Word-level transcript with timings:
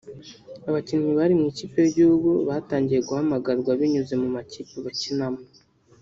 Abakinnyi 0.67 1.11
bari 1.19 1.33
mu 1.39 1.45
ikipe 1.51 1.77
y’igihugu 1.81 2.29
batangiye 2.49 2.99
guhamagarwa 3.07 3.71
binyuze 3.79 4.13
mu 4.21 4.27
makipe 4.35 4.75
bakinamo 4.85 5.41